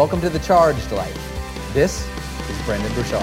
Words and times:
Welcome 0.00 0.22
to 0.22 0.30
the 0.30 0.38
Charged 0.38 0.92
Life. 0.92 1.74
This 1.74 2.08
is 2.48 2.62
Brendon 2.64 2.90
Burchard. 2.94 3.20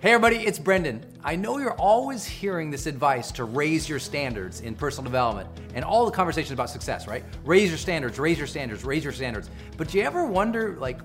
Hey 0.00 0.12
everybody, 0.12 0.38
it's 0.38 0.58
Brendon. 0.58 1.04
I 1.22 1.36
know 1.36 1.58
you're 1.58 1.78
always 1.78 2.24
hearing 2.24 2.70
this 2.70 2.86
advice 2.86 3.30
to 3.32 3.44
raise 3.44 3.90
your 3.90 3.98
standards 3.98 4.62
in 4.62 4.74
personal 4.74 5.04
development 5.04 5.50
and 5.74 5.84
all 5.84 6.06
the 6.06 6.10
conversations 6.10 6.52
about 6.52 6.70
success, 6.70 7.06
right? 7.06 7.24
Raise 7.44 7.68
your 7.68 7.76
standards, 7.76 8.18
raise 8.18 8.38
your 8.38 8.46
standards, 8.46 8.84
raise 8.86 9.04
your 9.04 9.12
standards. 9.12 9.50
But 9.76 9.88
do 9.88 9.98
you 9.98 10.04
ever 10.04 10.24
wonder 10.24 10.74
like 10.78 11.00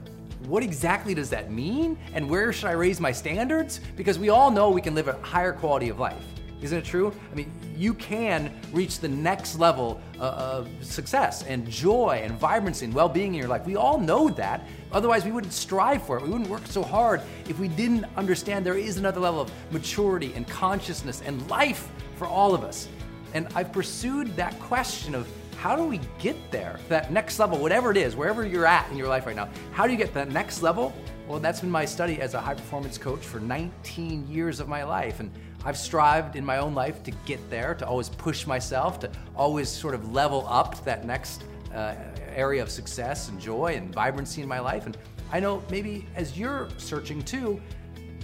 what 0.45 0.63
exactly 0.63 1.13
does 1.13 1.29
that 1.31 1.51
mean 1.51 1.97
and 2.13 2.29
where 2.29 2.53
should 2.53 2.69
I 2.69 2.75
raise 2.75 3.01
my 3.01 3.11
standards? 3.11 3.81
Because 3.97 4.17
we 4.17 4.29
all 4.29 4.51
know 4.51 4.69
we 4.69 4.79
can 4.79 4.95
live 4.95 5.09
a 5.09 5.21
higher 5.21 5.51
quality 5.51 5.89
of 5.89 5.99
life. 5.99 6.23
Isn't 6.61 6.79
it 6.79 6.85
true? 6.85 7.13
I 7.31 7.35
mean, 7.35 7.51
you 7.75 7.93
can 7.93 8.51
reach 8.71 8.99
the 8.99 9.07
next 9.07 9.59
level 9.59 10.01
uh, 10.19 10.23
of 10.23 10.69
success 10.81 11.43
and 11.43 11.69
joy 11.69 12.21
and 12.23 12.33
vibrancy 12.39 12.85
and 12.85 12.93
well 12.93 13.09
being 13.09 13.33
in 13.35 13.39
your 13.39 13.47
life. 13.47 13.65
We 13.65 13.75
all 13.75 13.99
know 13.99 14.29
that. 14.29 14.67
Otherwise, 14.91 15.23
we 15.23 15.31
wouldn't 15.31 15.53
strive 15.53 16.01
for 16.01 16.17
it. 16.17 16.23
We 16.23 16.29
wouldn't 16.29 16.49
work 16.49 16.65
so 16.65 16.81
hard 16.81 17.21
if 17.47 17.59
we 17.59 17.67
didn't 17.67 18.05
understand 18.15 18.65
there 18.65 18.77
is 18.77 18.97
another 18.97 19.19
level 19.19 19.41
of 19.41 19.51
maturity 19.71 20.33
and 20.33 20.47
consciousness 20.47 21.21
and 21.25 21.47
life 21.49 21.89
for 22.15 22.25
all 22.25 22.55
of 22.55 22.63
us. 22.63 22.87
And 23.33 23.47
I've 23.53 23.71
pursued 23.71 24.35
that 24.35 24.59
question 24.59 25.13
of 25.13 25.27
how 25.57 25.75
do 25.75 25.83
we 25.83 25.99
get 26.17 26.35
there, 26.51 26.79
that 26.89 27.11
next 27.11 27.37
level, 27.39 27.59
whatever 27.59 27.91
it 27.91 27.97
is, 27.97 28.15
wherever 28.15 28.45
you're 28.45 28.65
at 28.65 28.89
in 28.89 28.97
your 28.97 29.07
life 29.07 29.25
right 29.25 29.35
now, 29.35 29.49
how 29.71 29.85
do 29.85 29.91
you 29.91 29.97
get 29.97 30.13
that 30.13 30.31
next 30.31 30.61
level? 30.61 30.93
Well, 31.27 31.39
that's 31.39 31.59
been 31.59 31.69
my 31.69 31.83
study 31.83 32.21
as 32.21 32.35
a 32.35 32.41
high 32.41 32.53
performance 32.53 32.97
coach 32.97 33.19
for 33.19 33.39
19 33.39 34.27
years 34.27 34.59
of 34.59 34.67
my 34.67 34.83
life. 34.83 35.19
And 35.19 35.31
I've 35.65 35.77
strived 35.77 36.35
in 36.35 36.45
my 36.45 36.57
own 36.57 36.73
life 36.73 37.03
to 37.03 37.11
get 37.25 37.49
there, 37.49 37.75
to 37.75 37.87
always 37.87 38.09
push 38.09 38.45
myself, 38.47 38.99
to 39.01 39.11
always 39.35 39.69
sort 39.69 39.93
of 39.93 40.13
level 40.13 40.45
up 40.47 40.75
to 40.75 40.85
that 40.85 41.05
next 41.05 41.43
uh, 41.73 41.95
area 42.35 42.61
of 42.61 42.69
success 42.69 43.29
and 43.29 43.39
joy 43.39 43.75
and 43.75 43.93
vibrancy 43.93 44.41
in 44.41 44.47
my 44.47 44.59
life. 44.59 44.85
And 44.85 44.97
I 45.31 45.39
know 45.39 45.63
maybe 45.69 46.05
as 46.15 46.37
you're 46.37 46.69
searching 46.77 47.21
too, 47.21 47.61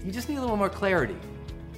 you 0.06 0.12
just 0.12 0.30
need 0.30 0.38
a 0.38 0.42
little 0.42 0.58
more 0.58 0.70
clarity 0.70 1.16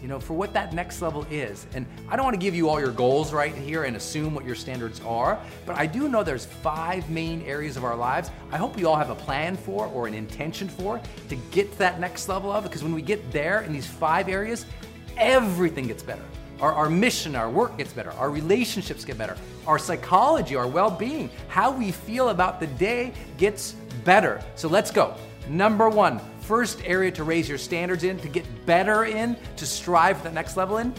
you 0.06 0.10
know, 0.10 0.20
for 0.20 0.36
what 0.36 0.54
that 0.54 0.72
next 0.72 1.02
level 1.02 1.26
is. 1.32 1.66
And 1.74 1.84
I 2.10 2.16
don't 2.16 2.26
want 2.26 2.36
to 2.36 2.40
give 2.40 2.54
you 2.54 2.70
all 2.70 2.80
your 2.80 2.92
goals 2.92 3.34
right 3.34 3.56
here 3.56 3.86
and 3.86 3.96
assume 3.96 4.36
what 4.36 4.46
your 4.46 4.54
standards 4.54 5.02
are, 5.02 5.40
but 5.66 5.80
I 5.80 5.88
do 5.88 6.08
know 6.08 6.22
there's 6.22 6.46
five 6.46 7.10
main 7.10 7.42
areas 7.42 7.76
of 7.76 7.84
our 7.84 7.96
lives. 7.96 8.30
I 8.52 8.58
hope 8.58 8.76
we 8.76 8.86
all 8.86 8.96
have 8.96 9.10
a 9.10 9.16
plan 9.16 9.58
for 9.58 9.88
or 9.88 10.06
an 10.06 10.14
intention 10.14 10.70
for 10.70 11.02
to 11.30 11.36
get 11.50 11.72
to 11.72 11.78
that 11.80 12.00
next 12.00 12.30
level 12.30 12.52
of, 12.52 12.64
because 12.64 12.84
when 12.84 12.94
we 12.94 13.02
get 13.02 13.32
there 13.32 13.62
in 13.62 13.74
these 13.74 13.88
five 13.88 14.30
areas, 14.30 14.68
everything 15.18 15.88
gets 15.88 16.04
better. 16.04 16.24
Our, 16.62 16.74
our 16.74 16.90
mission, 16.90 17.36
our 17.36 17.50
work 17.50 17.78
gets 17.78 17.92
better, 17.92 18.12
our 18.12 18.30
relationships 18.30 19.04
get 19.04 19.18
better, 19.18 19.36
our 19.68 19.78
psychology, 19.78 20.56
our 20.56 20.68
well 20.68 20.90
being, 20.90 21.30
how 21.50 21.72
we 21.72 21.92
feel 21.92 22.30
about 22.30 22.60
the 22.60 22.68
day 22.68 23.14
gets 23.38 23.74
better. 24.06 24.42
So 24.56 24.70
let's 24.70 24.90
go. 24.90 25.16
Number 25.50 25.90
one, 25.90 26.20
first 26.40 26.82
area 26.86 27.12
to 27.12 27.24
raise 27.24 27.50
your 27.50 27.58
standards 27.58 28.04
in, 28.04 28.20
to 28.20 28.30
get 28.30 28.46
better 28.66 29.04
in, 29.06 29.36
to 29.58 29.66
strive 29.66 30.18
for 30.18 30.24
the 30.24 30.32
next 30.32 30.56
level 30.56 30.78
in, 30.78 30.94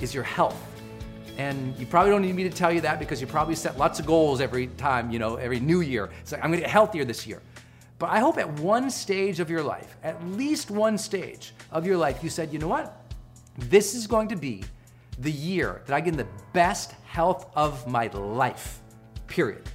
is 0.00 0.12
your 0.12 0.24
health. 0.24 0.62
And 1.38 1.76
you 1.78 1.86
probably 1.86 2.10
don't 2.10 2.22
need 2.22 2.34
me 2.34 2.42
to 2.44 2.50
tell 2.50 2.72
you 2.72 2.80
that 2.82 2.98
because 2.98 3.20
you 3.20 3.26
probably 3.26 3.54
set 3.54 3.78
lots 3.78 4.00
of 4.00 4.06
goals 4.06 4.40
every 4.40 4.66
time, 4.76 5.10
you 5.10 5.18
know, 5.18 5.36
every 5.36 5.60
new 5.60 5.80
year. 5.80 6.10
It's 6.20 6.32
like, 6.32 6.42
I'm 6.42 6.50
gonna 6.50 6.62
get 6.62 6.70
healthier 6.70 7.04
this 7.04 7.26
year. 7.26 7.40
But 7.98 8.10
I 8.10 8.18
hope 8.18 8.38
at 8.38 8.52
one 8.60 8.90
stage 8.90 9.40
of 9.40 9.48
your 9.48 9.62
life, 9.62 9.96
at 10.02 10.22
least 10.28 10.70
one 10.70 10.98
stage 10.98 11.52
of 11.70 11.86
your 11.86 11.96
life, 11.96 12.22
you 12.22 12.30
said, 12.30 12.52
you 12.52 12.58
know 12.58 12.68
what? 12.68 12.97
This 13.58 13.94
is 13.94 14.06
going 14.06 14.28
to 14.28 14.36
be 14.36 14.62
the 15.18 15.32
year 15.32 15.82
that 15.86 15.94
I 15.94 16.00
get 16.00 16.12
in 16.12 16.16
the 16.16 16.28
best 16.52 16.92
health 17.04 17.50
of 17.56 17.86
my 17.88 18.06
life, 18.06 18.80
period. 19.26 19.68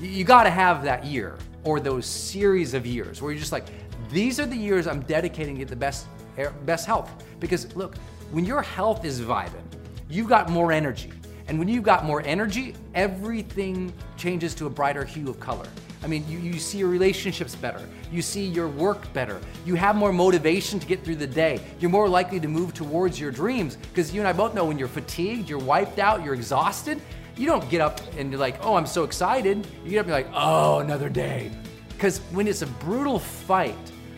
You 0.00 0.24
gotta 0.24 0.50
have 0.50 0.82
that 0.82 1.04
year 1.04 1.38
or 1.62 1.78
those 1.78 2.06
series 2.06 2.74
of 2.74 2.84
years 2.86 3.22
where 3.22 3.30
you're 3.30 3.38
just 3.38 3.52
like, 3.52 3.66
these 4.10 4.40
are 4.40 4.46
the 4.46 4.56
years 4.56 4.88
I'm 4.88 5.02
dedicating 5.02 5.54
to 5.54 5.58
get 5.60 5.68
the 5.68 5.76
best, 5.76 6.06
eh, 6.38 6.48
best 6.64 6.86
health. 6.86 7.24
Because 7.38 7.74
look, 7.76 7.96
when 8.32 8.44
your 8.44 8.62
health 8.62 9.04
is 9.04 9.20
vibing, 9.20 9.62
you've 10.08 10.28
got 10.28 10.50
more 10.50 10.72
energy. 10.72 11.12
And 11.46 11.56
when 11.56 11.68
you've 11.68 11.84
got 11.84 12.04
more 12.04 12.22
energy, 12.22 12.74
everything 12.94 13.92
changes 14.16 14.54
to 14.56 14.66
a 14.66 14.70
brighter 14.70 15.04
hue 15.04 15.28
of 15.30 15.38
color. 15.38 15.68
I 16.02 16.06
mean, 16.06 16.24
you, 16.28 16.38
you 16.38 16.58
see 16.58 16.78
your 16.78 16.88
relationships 16.88 17.54
better. 17.54 17.86
You 18.10 18.22
see 18.22 18.44
your 18.44 18.68
work 18.68 19.12
better. 19.12 19.40
You 19.66 19.74
have 19.74 19.96
more 19.96 20.12
motivation 20.12 20.80
to 20.80 20.86
get 20.86 21.04
through 21.04 21.16
the 21.16 21.26
day. 21.26 21.60
You're 21.78 21.90
more 21.90 22.08
likely 22.08 22.40
to 22.40 22.48
move 22.48 22.72
towards 22.72 23.20
your 23.20 23.30
dreams 23.30 23.76
because 23.76 24.12
you 24.12 24.20
and 24.20 24.28
I 24.28 24.32
both 24.32 24.54
know 24.54 24.64
when 24.64 24.78
you're 24.78 24.88
fatigued, 24.88 25.48
you're 25.48 25.58
wiped 25.58 25.98
out, 25.98 26.24
you're 26.24 26.34
exhausted, 26.34 27.02
you 27.36 27.46
don't 27.46 27.68
get 27.68 27.80
up 27.80 28.00
and 28.16 28.30
you're 28.30 28.40
like, 28.40 28.56
oh, 28.64 28.76
I'm 28.76 28.86
so 28.86 29.04
excited. 29.04 29.66
You 29.84 29.90
get 29.90 29.98
up 30.00 30.06
and 30.06 30.14
you're 30.14 30.22
like, 30.22 30.32
oh, 30.34 30.78
another 30.78 31.08
day. 31.08 31.50
Because 31.90 32.18
when 32.32 32.48
it's 32.48 32.62
a 32.62 32.66
brutal 32.66 33.18
fight 33.18 33.76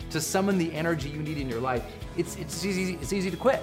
to 0.09 0.21
summon 0.21 0.57
the 0.57 0.73
energy 0.73 1.09
you 1.09 1.19
need 1.19 1.37
in 1.37 1.49
your 1.49 1.59
life, 1.59 1.83
it's, 2.15 2.37
it's, 2.37 2.63
easy, 2.63 2.97
it's 3.01 3.11
easy 3.11 3.29
to 3.29 3.37
quit. 3.37 3.61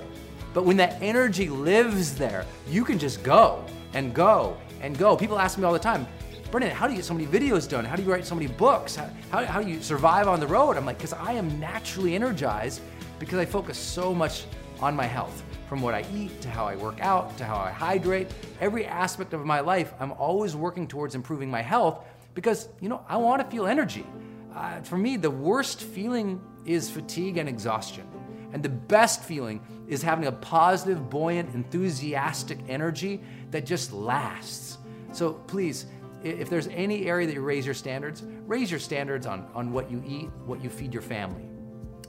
But 0.52 0.64
when 0.64 0.76
that 0.78 1.00
energy 1.00 1.48
lives 1.48 2.14
there, 2.16 2.44
you 2.68 2.84
can 2.84 2.98
just 2.98 3.22
go 3.22 3.64
and 3.94 4.12
go 4.12 4.58
and 4.82 4.96
go. 4.98 5.16
People 5.16 5.38
ask 5.38 5.58
me 5.58 5.64
all 5.64 5.72
the 5.72 5.78
time, 5.78 6.06
Brendon, 6.50 6.72
how 6.72 6.88
do 6.88 6.92
you 6.92 6.98
get 6.98 7.04
so 7.04 7.14
many 7.14 7.28
videos 7.28 7.68
done? 7.68 7.84
How 7.84 7.94
do 7.94 8.02
you 8.02 8.10
write 8.10 8.26
so 8.26 8.34
many 8.34 8.48
books? 8.48 8.96
How, 8.96 9.08
how, 9.30 9.44
how 9.44 9.62
do 9.62 9.70
you 9.70 9.80
survive 9.80 10.26
on 10.26 10.40
the 10.40 10.48
road? 10.48 10.76
I'm 10.76 10.84
like, 10.84 10.98
because 10.98 11.12
I 11.12 11.34
am 11.34 11.60
naturally 11.60 12.16
energized 12.16 12.80
because 13.20 13.38
I 13.38 13.44
focus 13.44 13.78
so 13.78 14.12
much 14.12 14.46
on 14.80 14.96
my 14.96 15.06
health. 15.06 15.44
From 15.68 15.80
what 15.80 15.94
I 15.94 16.04
eat 16.12 16.40
to 16.40 16.50
how 16.50 16.66
I 16.66 16.74
work 16.74 17.00
out 17.00 17.38
to 17.38 17.44
how 17.44 17.56
I 17.56 17.70
hydrate, 17.70 18.26
every 18.60 18.84
aspect 18.84 19.32
of 19.32 19.46
my 19.46 19.60
life, 19.60 19.92
I'm 20.00 20.10
always 20.12 20.56
working 20.56 20.88
towards 20.88 21.14
improving 21.14 21.48
my 21.48 21.62
health 21.62 22.04
because, 22.34 22.68
you 22.80 22.88
know, 22.88 23.04
I 23.08 23.16
want 23.16 23.40
to 23.42 23.48
feel 23.48 23.68
energy. 23.68 24.04
Uh, 24.52 24.80
for 24.80 24.98
me, 24.98 25.16
the 25.16 25.30
worst 25.30 25.80
feeling 25.80 26.40
is 26.64 26.90
fatigue 26.90 27.36
and 27.36 27.48
exhaustion. 27.48 28.04
And 28.52 28.60
the 28.60 28.68
best 28.68 29.22
feeling 29.22 29.60
is 29.86 30.02
having 30.02 30.26
a 30.26 30.32
positive, 30.32 31.08
buoyant, 31.08 31.54
enthusiastic 31.54 32.58
energy 32.68 33.20
that 33.52 33.64
just 33.64 33.92
lasts. 33.92 34.78
So 35.12 35.34
please, 35.34 35.86
if 36.22 36.50
there's 36.50 36.68
any 36.68 37.06
area 37.06 37.26
that 37.26 37.34
you 37.34 37.40
raise 37.40 37.64
your 37.64 37.74
standards, 37.74 38.22
raise 38.46 38.70
your 38.70 38.80
standards 38.80 39.26
on, 39.26 39.48
on 39.54 39.72
what 39.72 39.90
you 39.90 40.02
eat, 40.06 40.28
what 40.44 40.62
you 40.62 40.70
feed 40.70 40.92
your 40.92 41.02
family. 41.02 41.44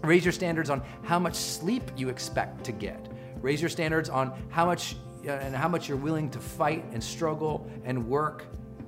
Raise 0.04 0.26
your 0.26 0.32
standards 0.32 0.70
on 0.70 0.82
how 1.04 1.20
much 1.20 1.36
sleep 1.36 1.84
you 1.96 2.10
expect 2.10 2.64
to 2.66 2.72
get. 2.72 3.08
Raise 3.42 3.62
your 3.62 3.70
standards 3.70 4.10
on 4.10 4.34
how 4.50 4.66
much 4.66 4.96
uh, 5.28 5.32
and 5.34 5.56
how 5.56 5.68
much 5.68 5.88
you're 5.88 5.98
willing 5.98 6.32
to 6.32 6.40
fight 6.40 6.84
and 6.94 7.04
struggle 7.04 7.70
and 7.86 8.08
work 8.08 8.46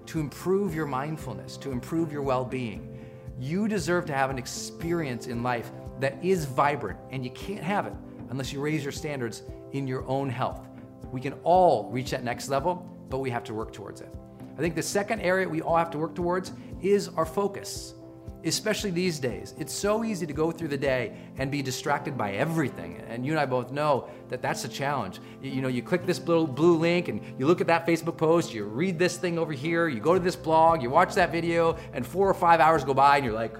to 0.07 0.19
improve 0.19 0.73
your 0.73 0.87
mindfulness, 0.87 1.57
to 1.57 1.71
improve 1.71 2.11
your 2.11 2.23
well-being. 2.23 2.99
You 3.39 3.67
deserve 3.67 4.05
to 4.07 4.13
have 4.13 4.31
an 4.31 4.39
experience 4.39 5.27
in 5.27 5.43
life 5.43 5.71
that 5.99 6.17
is 6.23 6.45
vibrant, 6.45 6.99
and 7.11 7.23
you 7.23 7.31
can't 7.31 7.63
have 7.63 7.85
it 7.85 7.93
unless 8.29 8.51
you 8.51 8.61
raise 8.61 8.83
your 8.83 8.91
standards 8.91 9.43
in 9.73 9.87
your 9.87 10.07
own 10.07 10.27
health. 10.27 10.67
We 11.11 11.21
can 11.21 11.33
all 11.43 11.91
reach 11.91 12.09
that 12.11 12.23
next 12.23 12.49
level, 12.49 12.75
but 13.09 13.19
we 13.19 13.29
have 13.29 13.43
to 13.43 13.53
work 13.53 13.71
towards 13.71 14.01
it. 14.01 14.13
I 14.57 14.61
think 14.61 14.75
the 14.75 14.83
second 14.83 15.21
area 15.21 15.47
we 15.49 15.61
all 15.61 15.77
have 15.77 15.89
to 15.91 15.97
work 15.97 16.13
towards 16.13 16.51
is 16.81 17.07
our 17.09 17.25
focus, 17.25 17.95
especially 18.43 18.91
these 18.91 19.17
days. 19.17 19.55
It's 19.57 19.73
so 19.73 20.03
easy 20.03 20.27
to 20.27 20.33
go 20.33 20.51
through 20.51 20.67
the 20.67 20.77
day 20.77 21.17
and 21.37 21.49
be 21.49 21.63
distracted 21.63 22.17
by 22.17 22.33
everything. 22.33 23.01
And 23.07 23.25
you 23.25 23.31
and 23.31 23.39
I 23.39 23.45
both 23.47 23.71
know 23.71 24.09
that 24.29 24.41
that's 24.43 24.63
a 24.63 24.69
challenge. 24.69 25.19
You, 25.41 25.61
know, 25.61 25.69
you 25.69 25.81
click 25.81 26.05
this 26.05 26.19
little 26.19 26.45
blue 26.45 26.77
link 26.77 27.07
and 27.07 27.21
you 27.39 27.47
look 27.47 27.61
at 27.61 27.67
that 27.67 27.87
Facebook 27.87 28.17
post, 28.17 28.53
you 28.53 28.65
read 28.65 28.99
this 28.99 29.17
thing 29.17 29.39
over 29.39 29.53
here, 29.53 29.87
you 29.87 29.99
go 29.99 30.13
to 30.13 30.19
this 30.19 30.35
blog, 30.35 30.83
you 30.83 30.89
watch 30.91 31.15
that 31.15 31.31
video, 31.31 31.77
and 31.93 32.05
four 32.05 32.29
or 32.29 32.35
five 32.35 32.59
hours 32.59 32.83
go 32.83 32.93
by 32.93 33.17
and 33.17 33.25
you're 33.25 33.33
like, 33.33 33.57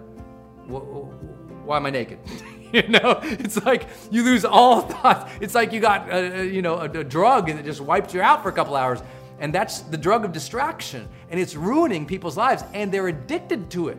why 0.68 1.78
am 1.78 1.86
I 1.88 1.90
naked? 1.90 2.20
you 2.74 2.88
know, 2.88 3.20
it's 3.24 3.64
like 3.66 3.88
you 4.12 4.24
lose 4.24 4.46
all 4.46 4.82
thoughts. 4.90 5.32
It's 5.42 5.56
like 5.56 5.72
you 5.72 5.80
got, 5.80 6.14
a, 6.14 6.46
you 6.46 6.62
know, 6.62 6.76
a, 6.76 6.90
a 6.90 7.04
drug 7.04 7.48
that 7.48 7.66
just 7.66 7.82
wipes 7.82 8.14
you 8.14 8.22
out 8.22 8.44
for 8.44 8.50
a 8.50 8.54
couple 8.54 8.76
hours. 8.76 9.02
And 9.44 9.54
that's 9.54 9.82
the 9.82 9.98
drug 9.98 10.24
of 10.24 10.32
distraction. 10.32 11.08
And 11.30 11.38
it's 11.38 11.54
ruining 11.54 12.06
people's 12.06 12.38
lives. 12.38 12.64
And 12.74 12.90
they're 12.92 13.10
addicted 13.10 13.70
to 13.72 13.90
it. 13.90 13.98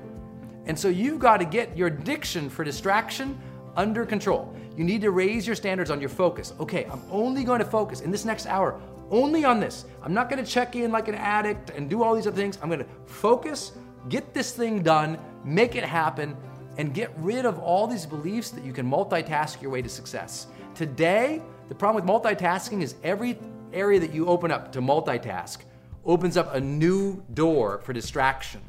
And 0.64 0.76
so 0.76 0.88
you've 0.88 1.19
got 1.19 1.37
to 1.37 1.44
get 1.44 1.76
your 1.76 1.88
addiction 1.88 2.49
for 2.49 2.64
distraction 2.64 3.38
under 3.76 4.06
control. 4.06 4.56
You 4.75 4.85
need 4.85 5.02
to 5.02 5.11
raise 5.11 5.46
your 5.46 5.55
standards 5.55 5.91
on 5.91 6.00
your 6.00 6.08
focus. 6.08 6.55
Okay, 6.58 6.87
I'm 6.91 7.02
only 7.11 7.44
going 7.44 7.58
to 7.58 7.67
focus 7.67 8.00
in 8.00 8.11
this 8.11 8.25
next 8.25 8.46
hour 8.46 8.81
only 9.11 9.44
on 9.44 9.61
this. 9.61 9.85
I'm 10.02 10.14
not 10.14 10.31
going 10.31 10.43
to 10.43 10.50
check 10.50 10.76
in 10.76 10.91
like 10.91 11.08
an 11.08 11.14
addict 11.14 11.70
and 11.70 11.90
do 11.90 12.02
all 12.02 12.14
these 12.14 12.26
other 12.26 12.37
things. 12.37 12.58
I'm 12.62 12.70
going 12.70 12.81
to 12.81 12.87
focus, 13.05 13.73
get 14.08 14.32
this 14.32 14.52
thing 14.52 14.82
done, 14.82 15.19
make 15.44 15.76
it 15.76 15.85
happen, 15.85 16.37
and 16.79 16.94
get 16.94 17.12
rid 17.19 17.44
of 17.44 17.58
all 17.58 17.87
these 17.87 18.06
beliefs 18.06 18.50
that 18.50 18.64
you 18.64 18.73
can 18.73 18.90
multitask 18.90 19.61
your 19.61 19.70
way 19.70 19.82
to 19.82 19.90
success. 19.90 20.47
Today, 20.75 21.43
the 21.69 21.75
problem 21.75 22.02
with 22.02 22.11
multitasking 22.11 22.82
is 22.82 22.94
every 23.05 23.38
area 23.75 24.00
that 24.00 24.12
you 24.12 24.26
open 24.26 24.50
up 24.50 24.73
to 24.73 24.81
multitask 24.81 25.59
opens 26.05 26.37
up 26.37 26.55
a 26.55 26.61
new 26.61 27.23
door 27.35 27.79
for 27.79 27.93
distraction. 27.93 28.61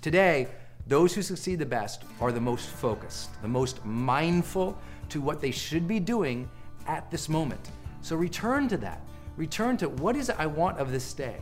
Today, 0.00 0.48
those 0.86 1.14
who 1.14 1.22
succeed 1.22 1.58
the 1.58 1.66
best 1.66 2.04
are 2.20 2.32
the 2.32 2.40
most 2.40 2.68
focused, 2.68 3.40
the 3.42 3.48
most 3.48 3.84
mindful 3.84 4.78
to 5.10 5.20
what 5.20 5.40
they 5.40 5.50
should 5.50 5.86
be 5.86 6.00
doing 6.00 6.48
at 6.86 7.10
this 7.10 7.28
moment. 7.28 7.60
So 8.00 8.16
return 8.16 8.68
to 8.68 8.76
that. 8.78 9.00
Return 9.36 9.76
to 9.78 9.88
what 9.88 10.16
is 10.16 10.28
it 10.28 10.36
I 10.38 10.46
want 10.46 10.78
of 10.78 10.90
this 10.90 11.12
day? 11.12 11.40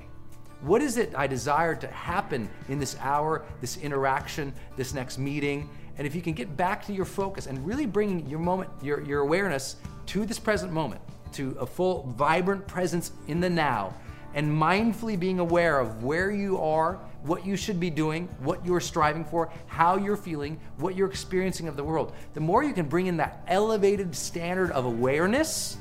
What 0.63 0.83
is 0.83 0.97
it 0.97 1.13
I 1.15 1.27
desire 1.27 1.75
to 1.77 1.87
happen 1.89 2.49
in 2.69 2.79
this 2.79 2.97
hour, 3.01 3.45
this 3.61 3.77
interaction, 3.77 4.53
this 4.77 4.95
next 4.95 5.19
meeting? 5.19 5.69
And 5.99 6.07
if 6.07 6.15
you 6.15 6.23
can 6.23 6.33
get 6.33 6.57
back 6.57 6.85
to 6.87 6.93
your 6.93 7.05
focus 7.05 7.47
and 7.47 7.65
really 7.65 7.87
bring 7.87 8.26
your 8.26 8.38
moment, 8.38 8.71
your, 8.83 9.00
your 9.03 9.21
awareness 9.21 9.76
to 10.07 10.25
this 10.25 10.38
present 10.38 10.73
moment, 10.73 11.00
to 11.37 11.57
a 11.61 11.66
full, 11.66 12.12
vibrant 12.16 12.66
presence 12.66 13.12
in 13.28 13.40
the 13.40 13.50
now 13.50 13.95
and 14.35 14.52
mindfully 14.52 15.19
being 15.19 15.38
aware 15.38 15.81
of 15.81 16.05
where 16.05 16.31
you 16.31 16.61
are, 16.61 16.99
what 17.23 17.47
you 17.47 17.57
should 17.57 17.81
be 17.81 17.88
doing, 17.88 18.28
what 18.40 18.64
you're 18.66 18.81
striving 18.81 19.25
for, 19.25 19.50
how 19.66 19.97
you're 19.97 20.16
feeling, 20.16 20.61
what 20.76 20.95
you're 20.95 21.09
experiencing 21.09 21.69
of 21.69 21.76
the 21.76 21.83
world. 21.83 22.12
The 22.35 22.40
more 22.40 22.62
you 22.62 22.75
can 22.75 22.87
bring 22.87 23.07
in 23.07 23.16
that 23.16 23.43
elevated 23.49 24.14
standard 24.14 24.71
of 24.73 24.85
awareness, 24.85 25.78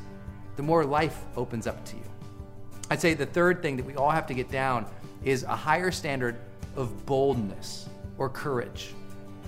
the 0.55 0.63
more 0.63 0.85
life 0.85 1.21
opens 1.35 1.67
up 1.67 1.83
to 1.85 1.97
you. 1.97 2.03
I'd 2.89 3.01
say 3.01 3.13
the 3.13 3.25
third 3.25 3.61
thing 3.61 3.75
that 3.75 3.85
we 3.85 3.95
all 3.95 4.11
have 4.11 4.25
to 4.27 4.33
get 4.33 4.49
down 4.49 4.85
is 5.23 5.43
a 5.43 5.55
higher 5.55 5.91
standard 5.91 6.37
of 6.77 7.05
boldness 7.05 7.89
or 8.17 8.29
courage. 8.29 8.93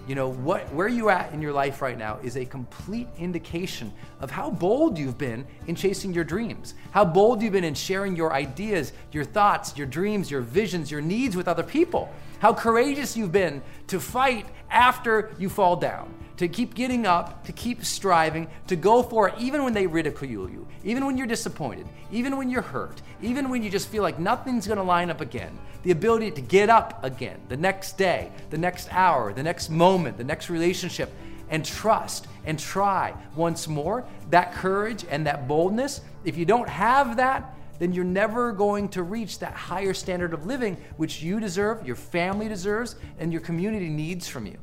You 0.08 0.16
know, 0.16 0.30
what 0.30 0.74
where 0.74 0.88
you 0.88 1.10
at 1.10 1.34
in 1.34 1.42
your 1.42 1.52
life 1.52 1.82
right 1.82 1.98
now 1.98 2.18
is 2.24 2.38
a 2.38 2.46
complete 2.46 3.10
indication 3.18 3.92
of 4.22 4.32
how 4.32 4.50
bold 4.50 4.98
you've 4.98 5.18
been 5.18 5.46
in 5.68 5.76
chasing 5.76 6.14
your 6.14 6.24
dreams. 6.24 6.76
How 6.92 7.04
bold 7.04 7.42
you've 7.42 7.52
been 7.52 7.66
in 7.66 7.74
sharing 7.74 8.16
your 8.16 8.32
ideas, 8.32 8.94
your 9.12 9.26
thoughts, 9.26 9.78
your 9.78 9.86
dreams, 9.86 10.32
your 10.32 10.40
visions, 10.40 10.90
your 10.90 11.02
needs 11.02 11.36
with 11.36 11.50
other 11.50 11.64
people. 11.64 12.10
How 12.40 12.54
courageous 12.54 13.18
you've 13.18 13.34
been 13.34 13.62
to 13.88 14.00
fight 14.00 14.46
after 14.70 15.32
you 15.38 15.50
fall 15.50 15.76
down 15.76 16.14
to 16.38 16.48
keep 16.48 16.76
getting 16.76 17.06
up, 17.06 17.46
to 17.46 17.52
keep 17.52 17.84
striving, 17.84 18.48
to 18.68 18.76
go 18.76 19.04
for 19.04 19.28
it, 19.28 19.36
even 19.40 19.64
when 19.64 19.74
they 19.74 19.88
ridicule 19.88 20.50
you, 20.50 20.68
even 20.84 21.06
when 21.06 21.18
you're 21.18 21.28
disappointed, 21.28 21.88
even 22.12 22.38
when 22.38 22.50
you're 22.50 22.62
hurt, 22.62 23.02
even 23.22 23.50
when 23.50 23.64
you 23.64 23.70
just 23.70 23.90
feel 23.90 24.04
like 24.04 24.20
nothing's 24.20 24.68
gonna 24.68 24.84
line 24.84 25.10
up 25.10 25.20
again. 25.20 25.58
The 25.84 25.92
ability 25.92 26.32
to 26.32 26.42
get 26.42 26.70
up 26.70 27.04
again 27.04 27.40
the 27.50 27.58
next 27.58 27.98
day, 27.98 28.32
the 28.50 28.58
next 28.58 28.88
hour, 28.92 29.34
the 29.34 29.44
next 29.44 29.70
moment, 29.70 30.18
the 30.18 30.24
next 30.24 30.50
relationship, 30.50 31.12
and 31.50 31.66
trust 31.66 32.28
and 32.46 32.60
try 32.60 33.14
once 33.36 33.68
more. 33.68 34.06
That 34.30 34.54
courage 34.54 35.06
and 35.10 35.26
that 35.28 35.48
boldness, 35.48 36.02
if 36.24 36.38
you 36.38 36.46
don't 36.46 36.70
have 36.70 37.18
that, 37.18 37.54
then 37.80 37.94
you're 37.94 38.04
never 38.04 38.52
going 38.52 38.90
to 38.90 39.04
reach 39.04 39.40
that 39.40 39.54
higher 39.54 39.94
standard 39.94 40.34
of 40.34 40.46
living 40.46 40.78
which 40.98 41.22
you 41.22 41.40
deserve, 41.40 41.86
your 41.86 41.96
family 41.96 42.48
deserves, 42.48 42.96
and 43.20 43.32
your 43.32 43.42
community 43.42 43.90
needs 43.90 44.28
from 44.28 44.46
you. 44.46 44.58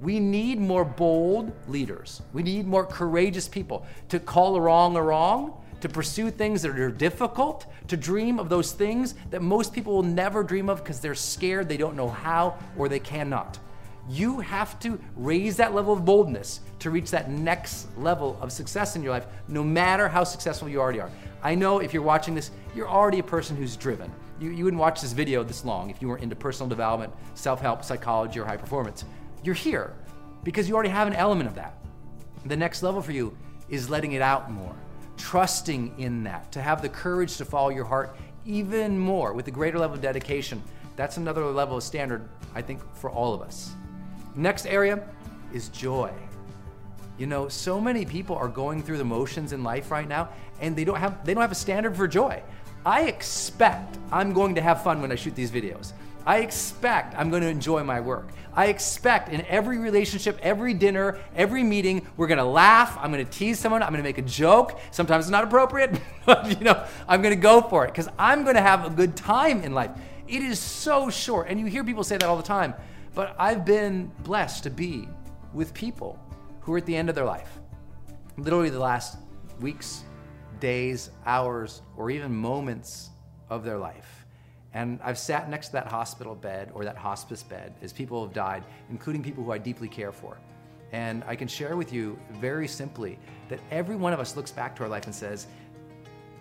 We 0.00 0.18
need 0.18 0.58
more 0.58 0.84
bold 0.84 1.52
leaders. 1.68 2.22
We 2.32 2.42
need 2.42 2.66
more 2.66 2.86
courageous 2.86 3.48
people 3.48 3.86
to 4.08 4.18
call 4.18 4.56
a 4.56 4.60
wrong 4.60 4.96
a 4.96 5.02
wrong, 5.02 5.62
to 5.80 5.88
pursue 5.88 6.30
things 6.30 6.62
that 6.62 6.78
are 6.78 6.90
difficult, 6.90 7.66
to 7.88 7.96
dream 7.96 8.38
of 8.38 8.48
those 8.48 8.72
things 8.72 9.14
that 9.30 9.42
most 9.42 9.72
people 9.72 9.94
will 9.94 10.02
never 10.02 10.42
dream 10.42 10.68
of 10.68 10.82
because 10.82 11.00
they're 11.00 11.14
scared, 11.14 11.68
they 11.68 11.76
don't 11.76 11.96
know 11.96 12.08
how, 12.08 12.56
or 12.76 12.88
they 12.88 12.98
cannot. 13.00 13.58
You 14.08 14.40
have 14.40 14.78
to 14.80 14.98
raise 15.16 15.56
that 15.58 15.74
level 15.74 15.92
of 15.92 16.04
boldness 16.04 16.60
to 16.80 16.90
reach 16.90 17.10
that 17.10 17.30
next 17.30 17.86
level 17.98 18.38
of 18.40 18.50
success 18.50 18.96
in 18.96 19.02
your 19.02 19.12
life, 19.12 19.26
no 19.48 19.62
matter 19.62 20.08
how 20.08 20.24
successful 20.24 20.68
you 20.68 20.80
already 20.80 21.00
are. 21.00 21.10
I 21.42 21.54
know 21.54 21.78
if 21.78 21.92
you're 21.94 22.02
watching 22.02 22.34
this, 22.34 22.50
you're 22.74 22.88
already 22.88 23.18
a 23.18 23.24
person 23.24 23.56
who's 23.56 23.76
driven. 23.76 24.10
You, 24.40 24.50
you 24.50 24.64
wouldn't 24.64 24.80
watch 24.80 25.00
this 25.00 25.12
video 25.12 25.44
this 25.44 25.64
long 25.64 25.90
if 25.90 26.00
you 26.00 26.08
weren't 26.08 26.22
into 26.22 26.36
personal 26.36 26.68
development, 26.68 27.12
self 27.34 27.60
help, 27.60 27.84
psychology, 27.84 28.40
or 28.40 28.44
high 28.46 28.56
performance. 28.56 29.04
You're 29.42 29.54
here 29.54 29.94
because 30.44 30.68
you 30.68 30.74
already 30.74 30.90
have 30.90 31.06
an 31.06 31.14
element 31.14 31.48
of 31.48 31.54
that. 31.56 31.74
The 32.44 32.56
next 32.56 32.82
level 32.82 33.02
for 33.02 33.12
you 33.12 33.36
is 33.68 33.88
letting 33.88 34.12
it 34.12 34.22
out 34.22 34.50
more, 34.50 34.74
trusting 35.16 35.94
in 35.98 36.24
that, 36.24 36.50
to 36.52 36.62
have 36.62 36.82
the 36.82 36.88
courage 36.88 37.36
to 37.36 37.44
follow 37.44 37.68
your 37.68 37.84
heart 37.84 38.16
even 38.44 38.98
more 38.98 39.32
with 39.32 39.48
a 39.48 39.50
greater 39.50 39.78
level 39.78 39.96
of 39.96 40.02
dedication. 40.02 40.62
That's 40.96 41.16
another 41.16 41.44
level 41.44 41.76
of 41.76 41.82
standard, 41.82 42.28
I 42.54 42.62
think, 42.62 42.80
for 42.94 43.10
all 43.10 43.34
of 43.34 43.42
us. 43.42 43.72
Next 44.34 44.66
area 44.66 45.06
is 45.52 45.68
joy. 45.68 46.12
You 47.18 47.26
know, 47.26 47.48
so 47.48 47.80
many 47.80 48.06
people 48.06 48.36
are 48.36 48.48
going 48.48 48.82
through 48.82 48.98
the 48.98 49.04
motions 49.04 49.52
in 49.52 49.62
life 49.62 49.90
right 49.90 50.08
now 50.08 50.30
and 50.60 50.74
they 50.74 50.84
don't 50.84 50.98
have 50.98 51.24
they 51.24 51.34
don't 51.34 51.42
have 51.42 51.52
a 51.52 51.54
standard 51.56 51.96
for 51.96 52.08
joy. 52.08 52.42
I 52.86 53.02
expect 53.02 53.98
I'm 54.10 54.32
going 54.32 54.54
to 54.54 54.62
have 54.62 54.82
fun 54.82 55.02
when 55.02 55.12
I 55.12 55.16
shoot 55.16 55.34
these 55.34 55.50
videos. 55.50 55.92
I 56.26 56.38
expect 56.38 57.14
I'm 57.16 57.30
going 57.30 57.42
to 57.42 57.48
enjoy 57.48 57.82
my 57.84 58.00
work. 58.00 58.28
I 58.52 58.66
expect 58.66 59.28
in 59.28 59.44
every 59.46 59.78
relationship, 59.78 60.38
every 60.42 60.74
dinner, 60.74 61.18
every 61.36 61.62
meeting, 61.62 62.06
we're 62.16 62.26
going 62.26 62.38
to 62.38 62.44
laugh. 62.44 62.98
I'm 63.00 63.12
going 63.12 63.24
to 63.24 63.30
tease 63.30 63.58
someone. 63.58 63.82
I'm 63.82 63.90
going 63.90 64.02
to 64.02 64.08
make 64.08 64.18
a 64.18 64.22
joke. 64.22 64.80
Sometimes 64.90 65.26
it's 65.26 65.30
not 65.30 65.44
appropriate, 65.44 65.98
but 66.26 66.58
you 66.58 66.64
know, 66.64 66.84
I'm 67.08 67.22
going 67.22 67.34
to 67.34 67.40
go 67.40 67.62
for 67.62 67.84
it 67.84 67.88
because 67.88 68.08
I'm 68.18 68.42
going 68.42 68.56
to 68.56 68.62
have 68.62 68.84
a 68.84 68.90
good 68.90 69.16
time 69.16 69.62
in 69.62 69.72
life. 69.72 69.92
It 70.26 70.42
is 70.42 70.58
so 70.58 71.10
short, 71.10 71.48
and 71.48 71.58
you 71.58 71.66
hear 71.66 71.84
people 71.84 72.04
say 72.04 72.16
that 72.16 72.26
all 72.26 72.36
the 72.36 72.42
time. 72.42 72.74
But 73.14 73.34
I've 73.38 73.64
been 73.64 74.12
blessed 74.22 74.64
to 74.64 74.70
be 74.70 75.08
with 75.52 75.74
people 75.74 76.18
who 76.60 76.74
are 76.74 76.78
at 76.78 76.86
the 76.86 76.94
end 76.94 77.08
of 77.08 77.14
their 77.14 77.24
life. 77.24 77.58
Literally 78.36 78.70
the 78.70 78.78
last 78.78 79.18
weeks, 79.60 80.04
days, 80.60 81.10
hours, 81.26 81.82
or 81.96 82.10
even 82.10 82.34
moments 82.34 83.10
of 83.48 83.64
their 83.64 83.78
life. 83.78 84.19
And 84.72 85.00
I've 85.02 85.18
sat 85.18 85.50
next 85.50 85.68
to 85.68 85.72
that 85.74 85.88
hospital 85.88 86.34
bed 86.34 86.70
or 86.74 86.84
that 86.84 86.96
hospice 86.96 87.42
bed 87.42 87.74
as 87.82 87.92
people 87.92 88.24
have 88.24 88.32
died, 88.32 88.64
including 88.88 89.22
people 89.22 89.42
who 89.42 89.50
I 89.50 89.58
deeply 89.58 89.88
care 89.88 90.12
for. 90.12 90.38
And 90.92 91.24
I 91.26 91.36
can 91.36 91.48
share 91.48 91.76
with 91.76 91.92
you 91.92 92.18
very 92.32 92.68
simply 92.68 93.18
that 93.48 93.60
every 93.70 93.96
one 93.96 94.12
of 94.12 94.20
us 94.20 94.36
looks 94.36 94.50
back 94.50 94.76
to 94.76 94.82
our 94.82 94.88
life 94.88 95.06
and 95.06 95.14
says, 95.14 95.46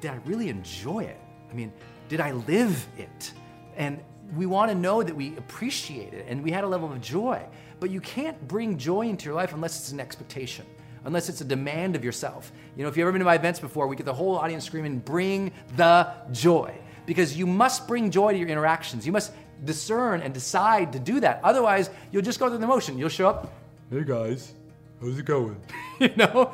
Did 0.02 0.12
I 0.12 0.16
really 0.26 0.50
enjoy 0.50 1.04
it? 1.04 1.20
I 1.50 1.54
mean, 1.54 1.72
did 2.08 2.22
I 2.22 2.32
live 2.32 2.88
it? 2.98 3.34
And 3.76 4.00
we 4.36 4.46
want 4.46 4.72
to 4.72 4.76
know 4.76 5.02
that 5.02 5.16
we 5.16 5.36
appreciate 5.38 6.14
it 6.14 6.26
and 6.28 6.44
we 6.44 6.52
had 6.52 6.64
a 6.64 6.68
level 6.68 6.92
of 6.92 7.02
joy. 7.02 7.42
But 7.80 7.90
you 7.90 8.02
can't 8.02 8.48
bring 8.48 8.78
joy 8.78 9.08
into 9.08 9.26
your 9.26 9.36
life 9.36 9.54
unless 9.54 9.80
it's 9.80 9.92
an 9.92 10.00
expectation, 10.00 10.66
unless 11.06 11.30
it's 11.30 11.42
a 11.42 11.46
demand 11.46 11.96
of 11.96 12.04
yourself. 12.04 12.52
You 12.76 12.84
know, 12.84 12.90
if 12.90 12.98
you've 12.98 13.04
ever 13.04 13.12
been 13.12 13.20
to 13.20 13.26
my 13.26 13.36
events 13.36 13.60
before, 13.60 13.88
we 13.88 13.96
get 13.96 14.06
the 14.06 14.14
whole 14.14 14.36
audience 14.36 14.66
screaming, 14.66 15.00
bring 15.00 15.52
the 15.78 16.12
joy. 16.32 16.74
Because 17.10 17.36
you 17.36 17.48
must 17.48 17.88
bring 17.88 18.12
joy 18.12 18.34
to 18.34 18.38
your 18.38 18.50
interactions. 18.50 19.04
You 19.04 19.12
must 19.12 19.32
discern 19.66 20.22
and 20.22 20.32
decide 20.32 20.94
to 20.94 21.00
do 21.00 21.20
that. 21.22 21.40
Otherwise, 21.44 21.90
you'll 22.12 22.22
just 22.22 22.40
go 22.40 22.50
through 22.50 22.60
the 22.60 22.68
motion. 22.68 23.00
You'll 23.00 23.10
show 23.10 23.28
up, 23.28 23.52
hey 23.90 24.04
guys, 24.04 24.54
how's 25.02 25.18
it 25.18 25.26
going? 25.26 25.60
you 26.00 26.12
know? 26.16 26.54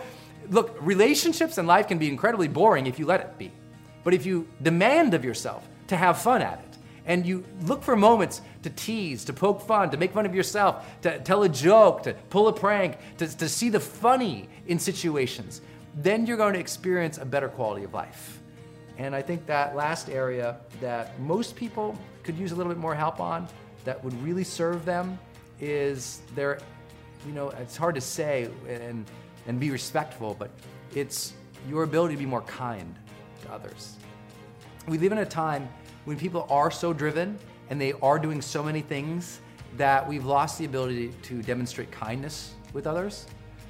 Look, 0.50 0.78
relationships 0.80 1.58
and 1.58 1.68
life 1.68 1.90
can 1.90 1.98
be 1.98 2.08
incredibly 2.08 2.48
boring 2.48 2.88
if 2.88 3.00
you 3.00 3.06
let 3.06 3.20
it 3.20 3.38
be. 3.38 3.52
But 4.06 4.14
if 4.14 4.26
you 4.26 4.48
demand 4.62 5.14
of 5.14 5.26
yourself 5.26 5.68
to 5.88 5.98
have 5.98 6.22
fun 6.22 6.42
at 6.42 6.60
it, 6.60 6.78
and 7.06 7.26
you 7.26 7.44
look 7.64 7.84
for 7.84 7.98
moments 7.98 8.40
to 8.64 8.70
tease, 8.70 9.26
to 9.26 9.34
poke 9.34 9.62
fun, 9.68 9.90
to 9.92 9.98
make 9.98 10.14
fun 10.14 10.26
of 10.26 10.34
yourself, 10.34 10.88
to 11.02 11.20
tell 11.20 11.44
a 11.44 11.50
joke, 11.50 12.04
to 12.04 12.14
pull 12.30 12.48
a 12.48 12.54
prank, 12.54 12.96
to, 13.18 13.28
to 13.40 13.50
see 13.50 13.68
the 13.68 13.82
funny 13.82 14.48
in 14.68 14.80
situations, 14.80 15.60
then 15.96 16.26
you're 16.26 16.38
going 16.38 16.54
to 16.54 16.60
experience 16.62 17.18
a 17.18 17.26
better 17.26 17.50
quality 17.50 17.84
of 17.84 17.94
life. 17.94 18.40
And 18.98 19.16
I 19.16 19.22
think 19.22 19.46
that 19.46 19.76
last 19.76 20.10
area 20.10 20.58
that 20.80 21.20
most 21.20 21.56
people 21.56 21.98
could 22.24 22.38
use 22.38 22.52
a 22.52 22.56
little 22.56 22.72
bit 22.72 22.80
more 22.80 22.96
help 22.96 23.20
on, 23.20 23.48
that 23.84 24.04
would 24.04 24.14
really 24.24 24.44
serve 24.44 24.86
them, 24.86 25.20
is 25.60 26.22
their, 26.34 26.60
you 27.26 27.34
know, 27.34 27.50
it's 27.50 27.78
hard 27.78 27.96
to 27.96 28.02
say 28.02 28.50
and, 28.68 29.06
and 29.48 29.60
be 29.60 29.70
respectful, 29.70 30.36
but 30.38 30.50
it's 30.94 31.34
your 31.70 31.84
ability 31.84 32.16
to 32.16 32.20
be 32.20 32.26
more 32.26 32.42
kind 32.42 32.96
to 33.44 33.52
others. 33.52 33.96
We 34.88 34.98
live 34.98 35.12
in 35.12 35.20
a 35.20 35.26
time 35.26 35.68
when 36.06 36.18
people 36.18 36.48
are 36.50 36.72
so 36.72 36.94
driven 36.94 37.38
and 37.70 37.82
they 37.82 37.94
are 37.94 38.20
doing 38.20 38.42
so 38.42 38.64
many 38.64 38.82
things 38.82 39.40
that 39.78 40.08
we've 40.08 40.26
lost 40.26 40.58
the 40.58 40.66
ability 40.66 41.12
to 41.24 41.42
demonstrate 41.42 41.92
kindness 41.92 42.54
with 42.74 42.88
others. 42.88 43.26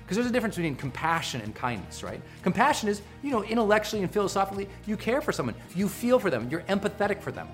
Because 0.06 0.18
there's 0.18 0.30
a 0.30 0.32
difference 0.32 0.56
between 0.56 0.76
compassion 0.76 1.42
and 1.42 1.56
kindness, 1.56 2.04
right? 2.04 2.22
Compassion 2.44 2.88
is, 2.88 3.02
you 3.24 3.32
know, 3.32 3.44
intellectually 3.44 4.04
and 4.04 4.12
philosophically, 4.12 4.70
you 4.86 4.96
care 4.96 5.20
for 5.20 5.32
someone, 5.32 5.56
you 5.76 5.90
feel 5.90 6.20
for 6.20 6.30
them, 6.30 6.48
you're 6.52 6.62
empathetic 6.62 7.22
for 7.22 7.32
them. 7.32 7.48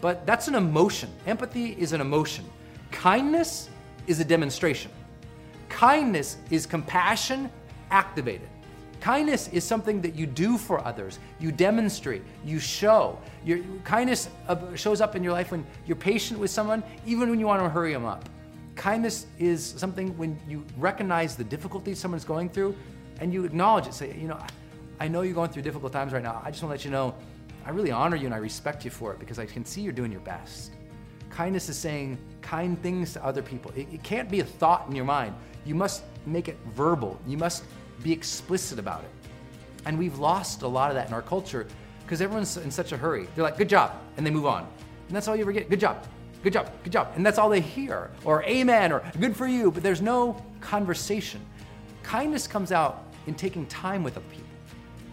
But 0.00 0.24
that's 0.24 0.46
an 0.46 0.54
emotion. 0.54 1.10
Empathy 1.26 1.72
is 1.72 1.92
an 1.92 2.00
emotion. 2.00 2.44
Kindness 2.92 3.70
is 4.06 4.20
a 4.20 4.24
demonstration. 4.24 4.92
Kindness 5.68 6.36
is 6.50 6.64
compassion 6.64 7.50
activated. 7.90 8.48
Kindness 9.00 9.48
is 9.48 9.64
something 9.64 10.00
that 10.02 10.14
you 10.14 10.26
do 10.26 10.56
for 10.56 10.84
others. 10.86 11.18
You 11.40 11.50
demonstrate, 11.50 12.22
you 12.44 12.60
show. 12.60 13.18
Your 13.44 13.58
kindness 13.82 14.28
shows 14.76 15.00
up 15.00 15.16
in 15.16 15.24
your 15.24 15.32
life 15.32 15.50
when 15.50 15.66
you're 15.86 15.96
patient 15.96 16.38
with 16.38 16.50
someone, 16.50 16.84
even 17.04 17.30
when 17.30 17.40
you 17.40 17.46
want 17.46 17.62
to 17.62 17.68
hurry 17.68 17.92
them 17.92 18.04
up. 18.04 18.28
Kindness 18.76 19.26
is 19.38 19.64
something 19.64 20.16
when 20.16 20.38
you 20.48 20.64
recognize 20.76 21.34
the 21.34 21.44
difficulty 21.44 21.94
someone's 21.94 22.24
going 22.24 22.48
through 22.48 22.76
and 23.20 23.32
you 23.32 23.44
acknowledge 23.44 23.86
it. 23.86 23.94
Say, 23.94 24.16
you 24.18 24.28
know, 24.28 24.38
I 25.00 25.08
know 25.08 25.22
you're 25.22 25.34
going 25.34 25.50
through 25.50 25.62
difficult 25.62 25.92
times 25.92 26.12
right 26.12 26.22
now. 26.22 26.40
I 26.44 26.50
just 26.50 26.62
want 26.62 26.70
to 26.70 26.78
let 26.78 26.84
you 26.84 26.90
know 26.90 27.14
I 27.64 27.70
really 27.70 27.90
honor 27.90 28.16
you 28.16 28.26
and 28.26 28.34
I 28.34 28.38
respect 28.38 28.84
you 28.84 28.92
for 28.92 29.12
it 29.12 29.18
because 29.18 29.40
I 29.40 29.46
can 29.46 29.64
see 29.64 29.80
you're 29.80 29.92
doing 29.92 30.12
your 30.12 30.20
best. 30.20 30.70
Kindness 31.30 31.68
is 31.68 31.76
saying 31.76 32.16
kind 32.40 32.80
things 32.80 33.12
to 33.14 33.24
other 33.24 33.42
people. 33.42 33.72
It, 33.74 33.88
it 33.92 34.02
can't 34.04 34.30
be 34.30 34.38
a 34.38 34.44
thought 34.44 34.86
in 34.88 34.94
your 34.94 35.04
mind. 35.04 35.34
You 35.64 35.74
must 35.74 36.04
make 36.26 36.48
it 36.48 36.56
verbal. 36.74 37.20
You 37.26 37.36
must 37.36 37.64
be 38.04 38.12
explicit 38.12 38.78
about 38.78 39.02
it. 39.02 39.10
And 39.84 39.98
we've 39.98 40.18
lost 40.18 40.62
a 40.62 40.68
lot 40.68 40.90
of 40.90 40.94
that 40.94 41.08
in 41.08 41.14
our 41.14 41.22
culture 41.22 41.66
because 42.04 42.20
everyone's 42.20 42.56
in 42.56 42.70
such 42.70 42.92
a 42.92 42.96
hurry. 42.96 43.26
They're 43.34 43.44
like, 43.44 43.58
good 43.58 43.68
job, 43.68 43.92
and 44.16 44.24
they 44.24 44.30
move 44.30 44.46
on. 44.46 44.62
And 45.08 45.16
that's 45.16 45.26
all 45.26 45.34
you 45.34 45.42
ever 45.42 45.52
get. 45.52 45.68
Good 45.68 45.80
job, 45.80 46.06
good 46.42 46.52
job, 46.52 46.70
good 46.84 46.92
job. 46.92 47.12
And 47.16 47.24
that's 47.24 47.38
all 47.38 47.48
they 47.48 47.60
hear, 47.60 48.10
or 48.24 48.42
amen, 48.44 48.92
or 48.92 49.02
good 49.20 49.36
for 49.36 49.46
you, 49.46 49.70
but 49.70 49.82
there's 49.82 50.02
no 50.02 50.42
conversation. 50.60 51.40
Kindness 52.02 52.46
comes 52.46 52.72
out 52.72 53.04
in 53.26 53.34
taking 53.34 53.66
time 53.66 54.02
with 54.02 54.16
other 54.16 54.26
people. 54.30 54.46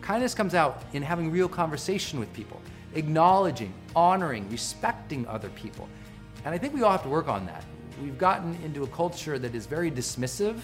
Kindness 0.02 0.34
comes 0.34 0.54
out 0.54 0.84
in 0.94 1.02
having 1.02 1.32
real 1.32 1.48
conversation 1.48 2.20
with 2.20 2.32
people, 2.34 2.62
acknowledging, 2.94 3.74
honoring, 3.96 4.50
respecting 4.50 5.26
other 5.28 5.50
people. 5.50 5.88
And 6.46 6.54
I 6.54 6.58
think 6.58 6.74
we 6.74 6.84
all 6.84 6.92
have 6.92 7.04
to 7.04 7.10
work 7.10 7.28
on 7.28 7.46
that. 7.46 7.64
We've 8.02 8.18
gotten 8.18 8.56
into 8.64 8.84
a 8.84 8.88
culture 8.88 9.40
that 9.40 9.56
is 9.56 9.66
very 9.66 9.90
dismissive, 9.90 10.60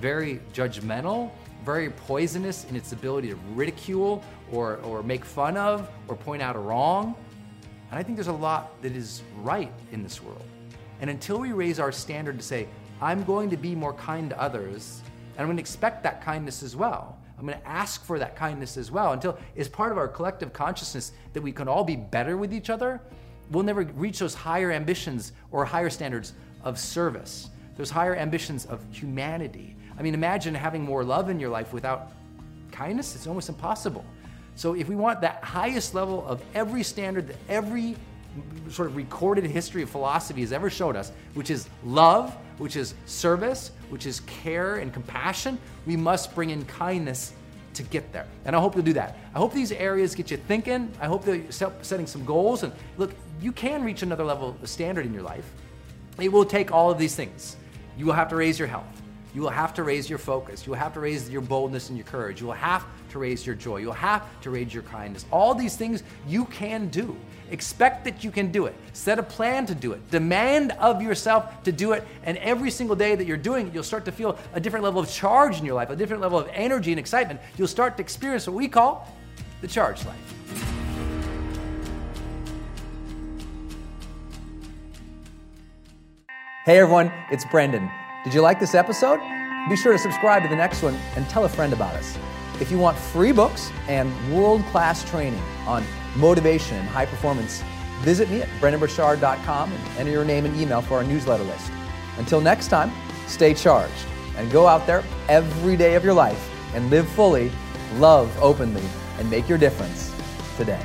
very 0.00 0.40
judgmental, 0.52 1.30
very 1.64 1.90
poisonous 1.90 2.64
in 2.64 2.76
its 2.76 2.92
ability 2.92 3.28
to 3.28 3.36
ridicule 3.54 4.22
or, 4.50 4.76
or 4.78 5.02
make 5.02 5.24
fun 5.24 5.56
of 5.56 5.88
or 6.08 6.16
point 6.16 6.42
out 6.42 6.56
a 6.56 6.58
wrong. 6.58 7.14
And 7.92 7.98
I 7.98 8.02
think 8.02 8.16
there's 8.16 8.28
a 8.28 8.32
lot 8.32 8.80
that 8.80 8.92
is 8.92 9.20
right 9.42 9.70
in 9.92 10.02
this 10.02 10.22
world. 10.22 10.42
And 11.02 11.10
until 11.10 11.38
we 11.38 11.52
raise 11.52 11.78
our 11.78 11.92
standard 11.92 12.38
to 12.38 12.42
say, 12.42 12.66
I'm 13.02 13.22
going 13.22 13.50
to 13.50 13.56
be 13.58 13.74
more 13.74 13.92
kind 13.92 14.30
to 14.30 14.40
others, 14.40 15.02
and 15.32 15.40
I'm 15.40 15.46
going 15.46 15.58
to 15.58 15.60
expect 15.60 16.02
that 16.04 16.22
kindness 16.22 16.62
as 16.62 16.74
well. 16.74 17.18
I'm 17.38 17.44
going 17.44 17.58
to 17.58 17.68
ask 17.68 18.02
for 18.02 18.18
that 18.18 18.34
kindness 18.34 18.78
as 18.78 18.90
well 18.90 19.12
until 19.12 19.38
it's 19.54 19.68
part 19.68 19.92
of 19.92 19.98
our 19.98 20.08
collective 20.08 20.54
consciousness 20.54 21.12
that 21.34 21.42
we 21.42 21.52
can 21.52 21.68
all 21.68 21.84
be 21.84 21.96
better 21.96 22.38
with 22.38 22.54
each 22.54 22.70
other. 22.70 22.98
We'll 23.50 23.62
never 23.62 23.82
reach 23.82 24.20
those 24.20 24.32
higher 24.32 24.72
ambitions 24.72 25.32
or 25.50 25.66
higher 25.66 25.90
standards 25.90 26.32
of 26.64 26.78
service, 26.78 27.50
those 27.76 27.90
higher 27.90 28.16
ambitions 28.16 28.64
of 28.64 28.82
humanity. 28.90 29.76
I 29.98 30.02
mean, 30.02 30.14
imagine 30.14 30.54
having 30.54 30.82
more 30.82 31.04
love 31.04 31.28
in 31.28 31.38
your 31.38 31.50
life 31.50 31.74
without 31.74 32.12
kindness. 32.70 33.14
It's 33.16 33.26
almost 33.26 33.50
impossible. 33.50 34.06
So, 34.54 34.74
if 34.74 34.88
we 34.88 34.96
want 34.96 35.20
that 35.22 35.42
highest 35.42 35.94
level 35.94 36.26
of 36.26 36.42
every 36.54 36.82
standard 36.82 37.28
that 37.28 37.36
every 37.48 37.96
sort 38.68 38.88
of 38.88 38.96
recorded 38.96 39.44
history 39.44 39.82
of 39.82 39.90
philosophy 39.90 40.40
has 40.40 40.52
ever 40.52 40.70
showed 40.70 40.96
us, 40.96 41.12
which 41.34 41.50
is 41.50 41.68
love, 41.84 42.36
which 42.58 42.76
is 42.76 42.94
service, 43.06 43.72
which 43.90 44.06
is 44.06 44.20
care 44.20 44.76
and 44.76 44.92
compassion, 44.92 45.58
we 45.86 45.96
must 45.96 46.34
bring 46.34 46.50
in 46.50 46.64
kindness 46.66 47.32
to 47.74 47.82
get 47.84 48.12
there. 48.12 48.26
And 48.44 48.54
I 48.54 48.60
hope 48.60 48.74
you'll 48.74 48.84
do 48.84 48.92
that. 48.94 49.16
I 49.34 49.38
hope 49.38 49.52
these 49.52 49.72
areas 49.72 50.14
get 50.14 50.30
you 50.30 50.36
thinking. 50.36 50.92
I 51.00 51.06
hope 51.06 51.24
that 51.24 51.38
you're 51.38 51.72
setting 51.82 52.06
some 52.06 52.24
goals. 52.24 52.62
And 52.62 52.72
look, 52.98 53.14
you 53.40 53.52
can 53.52 53.82
reach 53.82 54.02
another 54.02 54.24
level 54.24 54.56
of 54.62 54.68
standard 54.68 55.06
in 55.06 55.14
your 55.14 55.22
life. 55.22 55.50
It 56.20 56.30
will 56.30 56.44
take 56.44 56.72
all 56.72 56.90
of 56.90 56.98
these 56.98 57.14
things. 57.14 57.56
You 57.96 58.06
will 58.06 58.12
have 58.12 58.28
to 58.28 58.36
raise 58.36 58.58
your 58.58 58.68
health. 58.68 59.01
You 59.34 59.40
will 59.40 59.50
have 59.50 59.72
to 59.74 59.82
raise 59.82 60.10
your 60.10 60.18
focus. 60.18 60.66
You 60.66 60.72
will 60.72 60.78
have 60.78 60.92
to 60.94 61.00
raise 61.00 61.30
your 61.30 61.40
boldness 61.40 61.88
and 61.88 61.96
your 61.96 62.06
courage. 62.06 62.40
You 62.40 62.48
will 62.48 62.54
have 62.54 62.84
to 63.10 63.18
raise 63.18 63.46
your 63.46 63.54
joy. 63.54 63.78
You'll 63.78 63.92
have 63.92 64.24
to 64.42 64.50
raise 64.50 64.74
your 64.74 64.82
kindness. 64.82 65.24
All 65.30 65.54
these 65.54 65.74
things 65.74 66.02
you 66.28 66.44
can 66.46 66.88
do. 66.88 67.16
Expect 67.50 68.04
that 68.04 68.22
you 68.22 68.30
can 68.30 68.52
do 68.52 68.66
it. 68.66 68.74
Set 68.92 69.18
a 69.18 69.22
plan 69.22 69.64
to 69.66 69.74
do 69.74 69.92
it. 69.92 70.10
Demand 70.10 70.72
of 70.72 71.00
yourself 71.00 71.62
to 71.62 71.72
do 71.72 71.92
it. 71.92 72.06
And 72.24 72.36
every 72.38 72.70
single 72.70 72.96
day 72.96 73.14
that 73.14 73.26
you're 73.26 73.38
doing 73.38 73.68
it, 73.68 73.74
you'll 73.74 73.82
start 73.82 74.04
to 74.04 74.12
feel 74.12 74.38
a 74.52 74.60
different 74.60 74.84
level 74.84 75.00
of 75.00 75.10
charge 75.10 75.58
in 75.58 75.64
your 75.64 75.74
life, 75.74 75.88
a 75.88 75.96
different 75.96 76.20
level 76.20 76.38
of 76.38 76.48
energy 76.52 76.92
and 76.92 76.98
excitement. 76.98 77.40
You'll 77.56 77.68
start 77.68 77.96
to 77.96 78.02
experience 78.02 78.46
what 78.46 78.56
we 78.56 78.68
call 78.68 79.08
the 79.62 79.68
charge 79.68 80.04
life. 80.04 80.16
Hey 86.64 86.78
everyone, 86.78 87.12
it's 87.30 87.44
Brendon. 87.46 87.90
Did 88.24 88.34
you 88.34 88.40
like 88.40 88.60
this 88.60 88.76
episode? 88.76 89.18
Be 89.68 89.76
sure 89.76 89.92
to 89.92 89.98
subscribe 89.98 90.44
to 90.44 90.48
the 90.48 90.54
next 90.54 90.80
one 90.80 90.94
and 91.16 91.28
tell 91.28 91.44
a 91.44 91.48
friend 91.48 91.72
about 91.72 91.96
us. 91.96 92.16
If 92.60 92.70
you 92.70 92.78
want 92.78 92.96
free 92.96 93.32
books 93.32 93.72
and 93.88 94.12
world 94.32 94.64
class 94.66 95.02
training 95.10 95.42
on 95.66 95.84
motivation 96.14 96.76
and 96.76 96.86
high 96.86 97.06
performance, 97.06 97.64
visit 98.02 98.30
me 98.30 98.40
at 98.40 98.48
brendonburchard.com 98.60 99.72
and 99.72 99.98
enter 99.98 100.12
your 100.12 100.24
name 100.24 100.44
and 100.44 100.54
email 100.56 100.80
for 100.82 100.98
our 100.98 101.04
newsletter 101.04 101.42
list. 101.42 101.72
Until 102.16 102.40
next 102.40 102.68
time, 102.68 102.92
stay 103.26 103.54
charged 103.54 104.06
and 104.36 104.52
go 104.52 104.68
out 104.68 104.86
there 104.86 105.02
every 105.28 105.76
day 105.76 105.96
of 105.96 106.04
your 106.04 106.14
life 106.14 106.48
and 106.74 106.90
live 106.90 107.08
fully, 107.08 107.50
love 107.96 108.30
openly, 108.40 108.84
and 109.18 109.28
make 109.28 109.48
your 109.48 109.58
difference 109.58 110.14
today. 110.56 110.84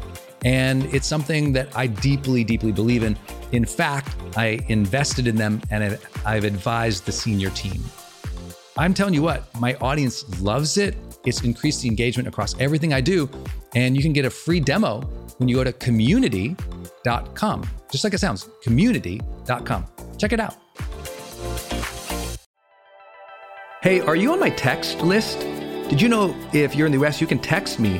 And 0.43 0.85
it's 0.93 1.07
something 1.07 1.53
that 1.53 1.75
I 1.75 1.87
deeply, 1.87 2.43
deeply 2.43 2.71
believe 2.71 3.03
in. 3.03 3.17
In 3.51 3.65
fact, 3.65 4.15
I 4.35 4.59
invested 4.69 5.27
in 5.27 5.35
them 5.35 5.61
and 5.69 5.99
I've 6.25 6.43
advised 6.43 7.05
the 7.05 7.11
senior 7.11 7.49
team. 7.51 7.83
I'm 8.77 8.93
telling 8.93 9.13
you 9.13 9.21
what, 9.21 9.53
my 9.59 9.75
audience 9.75 10.41
loves 10.41 10.77
it. 10.77 10.95
It's 11.25 11.41
increased 11.43 11.81
the 11.81 11.89
engagement 11.89 12.27
across 12.27 12.57
everything 12.59 12.93
I 12.93 13.01
do. 13.01 13.29
And 13.75 13.95
you 13.95 14.01
can 14.01 14.13
get 14.13 14.25
a 14.25 14.29
free 14.29 14.59
demo 14.59 15.01
when 15.37 15.47
you 15.47 15.55
go 15.55 15.63
to 15.63 15.73
community.com, 15.73 17.69
just 17.91 18.03
like 18.03 18.13
it 18.13 18.19
sounds 18.19 18.49
community.com. 18.63 19.85
Check 20.17 20.33
it 20.33 20.39
out. 20.39 20.55
Hey, 23.83 23.99
are 23.99 24.15
you 24.15 24.31
on 24.31 24.39
my 24.39 24.51
text 24.51 25.01
list? 25.01 25.39
Did 25.89 26.01
you 26.01 26.07
know 26.07 26.35
if 26.53 26.75
you're 26.75 26.85
in 26.85 26.93
the 26.93 27.03
US, 27.03 27.19
you 27.19 27.27
can 27.27 27.39
text 27.39 27.79
me 27.79 27.99